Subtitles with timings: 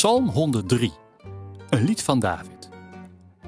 [0.00, 0.92] Psalm 103,
[1.70, 2.68] een lied van David.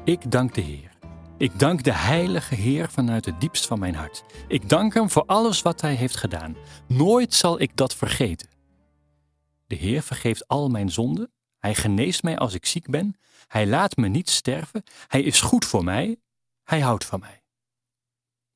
[0.04, 0.92] Ik dank de Heer.
[1.38, 4.24] Ik dank de Heilige Heer vanuit het diepst van mijn hart.
[4.48, 6.56] Ik dank Hem voor alles wat Hij heeft gedaan.
[6.88, 8.48] Nooit zal ik dat vergeten.
[9.66, 11.32] De Heer vergeeft al mijn zonden.
[11.58, 13.16] Hij geneest mij als ik ziek ben.
[13.46, 14.82] Hij laat me niet sterven.
[15.06, 16.16] Hij is goed voor mij.
[16.64, 17.42] Hij houdt van mij.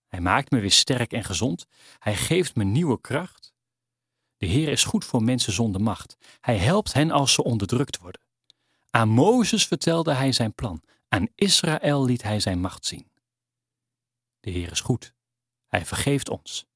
[0.06, 1.66] Hij maakt me weer sterk en gezond.
[1.98, 3.45] Hij geeft me nieuwe kracht.
[4.36, 6.16] De Heer is goed voor mensen zonder macht.
[6.40, 8.20] Hij helpt hen als ze onderdrukt worden.
[8.90, 10.82] Aan Mozes vertelde hij zijn plan.
[11.08, 13.10] Aan Israël liet hij zijn macht zien.
[14.40, 15.14] De Heer is goed.
[15.66, 16.66] Hij vergeeft ons.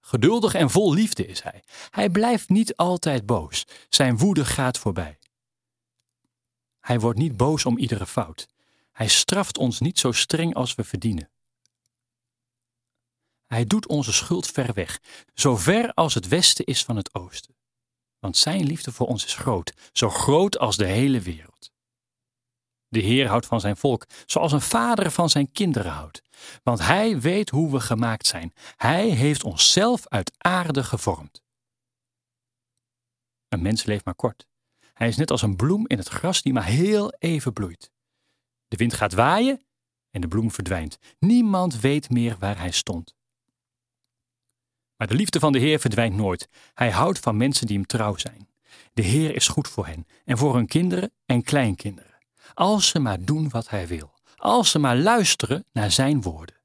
[0.00, 1.62] Geduldig en vol liefde is hij.
[1.90, 3.64] Hij blijft niet altijd boos.
[3.88, 5.18] Zijn woede gaat voorbij.
[6.80, 8.48] Hij wordt niet boos om iedere fout.
[8.92, 11.30] Hij straft ons niet zo streng als we verdienen.
[13.48, 15.00] Hij doet onze schuld ver weg,
[15.34, 17.56] zo ver als het westen is van het oosten.
[18.18, 21.72] Want zijn liefde voor ons is groot, zo groot als de hele wereld.
[22.88, 26.22] De Heer houdt van zijn volk, zoals een vader van zijn kinderen houdt.
[26.62, 28.52] Want hij weet hoe we gemaakt zijn.
[28.76, 31.42] Hij heeft onszelf uit aarde gevormd.
[33.48, 34.46] Een mens leeft maar kort.
[34.92, 37.90] Hij is net als een bloem in het gras die maar heel even bloeit.
[38.68, 39.62] De wind gaat waaien
[40.10, 40.98] en de bloem verdwijnt.
[41.18, 43.17] Niemand weet meer waar hij stond.
[44.98, 46.48] Maar de liefde van de Heer verdwijnt nooit.
[46.74, 48.48] Hij houdt van mensen die hem trouw zijn.
[48.92, 52.18] De Heer is goed voor hen en voor hun kinderen en kleinkinderen.
[52.54, 54.14] Als ze maar doen wat hij wil.
[54.36, 56.56] Als ze maar luisteren naar zijn woorden.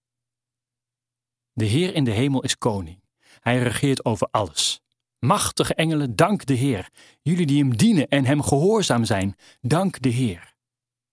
[1.54, 3.04] De Heer in de hemel is koning.
[3.40, 4.82] Hij regeert over alles.
[5.20, 6.90] Machtige engelen, dank de Heer.
[7.22, 10.54] Jullie die hem dienen en hem gehoorzaam zijn, dank de Heer.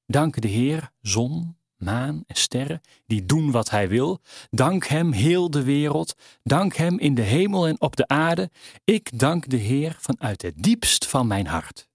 [0.06, 4.20] Dank de Heer, zon, maan en sterren, die doen wat hij wil.
[4.51, 6.14] Dank hem heel de wereld.
[6.42, 8.51] Dank hem in de hemel en op de aarde.
[8.85, 11.89] Ik dank de Heer vanuit het diepst van mijn hart.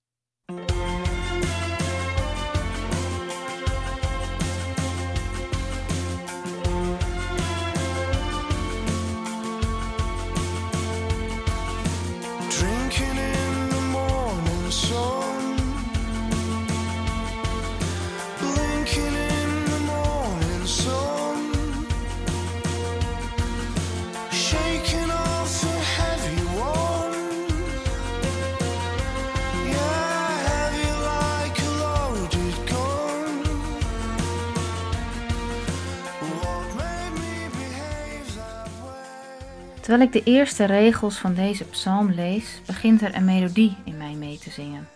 [39.86, 44.14] Terwijl ik de eerste regels van deze psalm lees, begint er een melodie in mij
[44.14, 44.88] mee te zingen.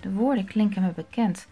[0.00, 1.46] De woorden klinken me bekend.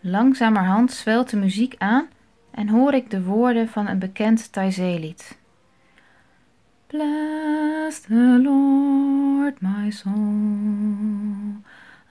[0.00, 2.08] Langzamerhand zwelt de muziek aan
[2.50, 5.38] en hoor ik de woorden van een bekend Taizé-lied.
[6.86, 10.14] Bless the Lord, my soul,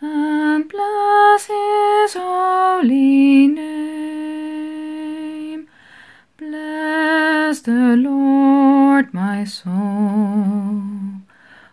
[0.01, 3.65] and bless his holy name.
[6.35, 8.34] Bless the Lord,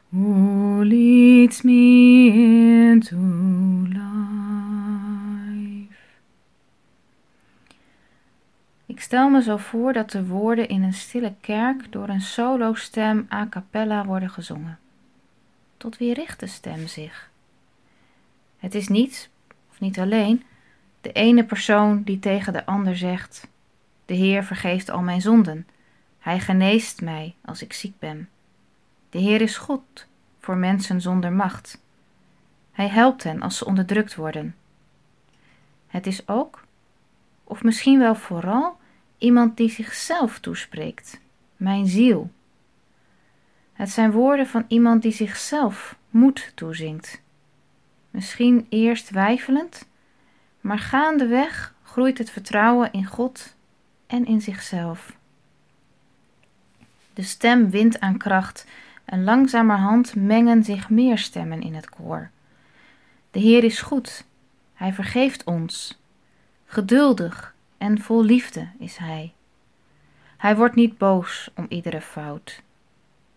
[0.09, 0.85] who
[1.63, 2.29] me
[2.91, 3.17] into
[3.89, 4.01] life.
[8.87, 13.27] Ik stel me zo voor dat de woorden in een stille kerk door een solostem
[13.33, 14.79] a cappella worden gezongen.
[15.77, 17.31] Tot wie richt de stem zich?
[18.59, 19.31] Het is niet,
[19.71, 20.43] of niet alleen,
[21.01, 23.49] de ene persoon die tegen de ander zegt:
[24.07, 25.67] De Heer vergeeft al mijn zonden.
[26.23, 28.29] Hij geneest mij als ik ziek ben.
[29.11, 30.07] De Heer is goed
[30.39, 31.83] voor mensen zonder macht.
[32.73, 34.57] Hij helpt hen als ze onderdrukt worden.
[35.87, 36.65] Het is ook,
[37.45, 38.79] of misschien wel vooral,
[39.19, 41.21] iemand die zichzelf toespreekt:
[41.57, 42.31] Mijn ziel.
[43.73, 47.23] Het zijn woorden van iemand die zichzelf moed toezingt.
[48.11, 49.89] Misschien eerst weifelend,
[50.61, 53.57] maar gaandeweg groeit het vertrouwen in God
[54.07, 55.21] en in zichzelf.
[57.15, 58.67] De stem wint aan kracht
[59.05, 62.31] en langzamerhand mengen zich meer stemmen in het koor.
[63.31, 64.25] De Heer is goed,
[64.75, 66.01] Hij vergeeft ons.
[66.67, 69.33] Geduldig en vol liefde is Hij.
[70.37, 72.63] Hij wordt niet boos om iedere fout.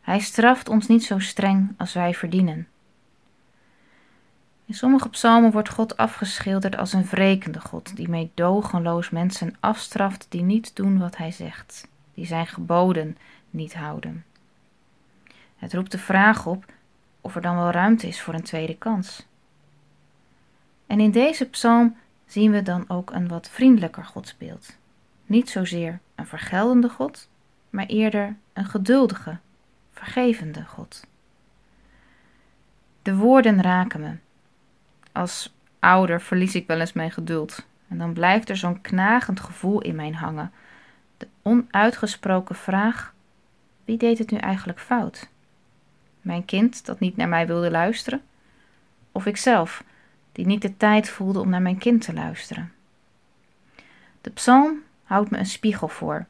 [0.01, 2.67] Hij straft ons niet zo streng als wij verdienen.
[4.65, 10.41] In sommige psalmen wordt God afgeschilderd als een wrekende God die meedogenloos mensen afstraft die
[10.41, 13.17] niet doen wat hij zegt, die zijn geboden
[13.55, 14.25] niet houden.
[15.55, 16.65] Het roept de vraag op
[17.21, 19.27] of er dan wel ruimte is voor een tweede kans.
[20.87, 24.77] En in deze psalm zien we dan ook een wat vriendelijker godsbeeld.
[25.25, 27.29] Niet zozeer een vergeldende God,
[27.69, 29.37] maar eerder een geduldige,
[29.91, 31.07] vergevende God.
[33.01, 34.15] De woorden raken me.
[35.11, 37.65] Als ouder verlies ik wel eens mijn geduld.
[37.87, 40.51] En dan blijft er zo'n knagend gevoel in mij hangen.
[41.17, 43.13] De onuitgesproken vraag:
[43.85, 45.29] wie deed het nu eigenlijk fout?
[46.21, 48.21] Mijn kind dat niet naar mij wilde luisteren?
[49.11, 49.83] Of ikzelf,
[50.31, 52.71] die niet de tijd voelde om naar mijn kind te luisteren?
[54.21, 56.25] De psalm houdt me een spiegel voor.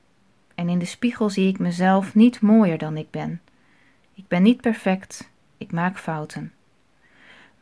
[0.55, 3.41] En in de spiegel zie ik mezelf niet mooier dan ik ben.
[4.13, 6.53] Ik ben niet perfect, ik maak fouten.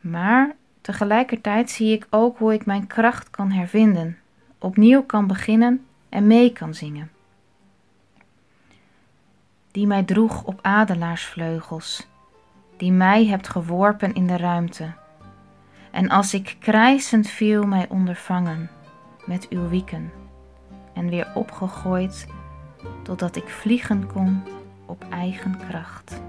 [0.00, 4.18] Maar tegelijkertijd zie ik ook hoe ik mijn kracht kan hervinden,
[4.58, 7.10] opnieuw kan beginnen en mee kan zingen.
[9.74, 12.06] Die mij droeg op adelaarsvleugels,
[12.76, 14.92] die mij hebt geworpen in de ruimte.
[15.90, 18.70] En als ik krijsend viel, mij ondervangen
[19.24, 20.12] met uw wieken
[20.92, 22.26] en weer opgegooid
[23.02, 24.42] totdat ik vliegen kon
[24.86, 26.20] op eigen kracht.